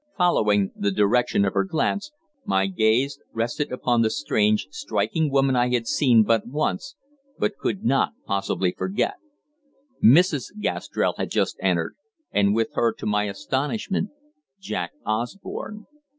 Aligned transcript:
Following 0.17 0.71
the 0.75 0.89
direction 0.89 1.45
of 1.45 1.53
her 1.53 1.63
glance, 1.63 2.09
my 2.43 2.65
gaze 2.65 3.19
rested 3.33 3.71
upon 3.71 4.01
the 4.01 4.09
strange, 4.09 4.67
striking 4.71 5.29
woman 5.29 5.55
I 5.55 5.69
had 5.71 5.85
seen 5.85 6.23
but 6.23 6.47
once 6.47 6.95
but 7.37 7.59
could 7.59 7.85
not 7.85 8.13
possibly 8.25 8.71
forget. 8.75 9.13
Mrs. 10.03 10.53
Gastrell 10.59 11.13
had 11.17 11.29
just 11.29 11.55
entered, 11.61 11.93
and 12.31 12.55
with 12.55 12.69
her, 12.73 12.91
to 12.93 13.05
my 13.05 13.25
astonishment, 13.25 14.09
Jack 14.59 14.93
Osborne. 15.05 15.85